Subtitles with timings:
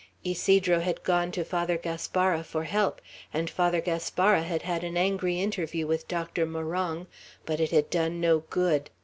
[0.25, 3.01] Ysidro had gone to Father Gaspara for help,
[3.31, 7.05] and Father Gaspara had had an angry interview with Doctor Morong;
[7.45, 8.89] but it had done no good.